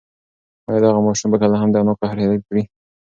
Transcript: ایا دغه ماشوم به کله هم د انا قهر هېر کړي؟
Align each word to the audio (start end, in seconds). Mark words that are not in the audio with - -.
ایا 0.67 0.79
دغه 0.85 0.99
ماشوم 1.07 1.29
به 1.31 1.37
کله 1.41 1.55
هم 1.61 1.69
د 1.71 1.75
انا 1.81 1.93
قهر 2.01 2.17
هېر 2.23 2.39
کړي؟ 2.47 2.63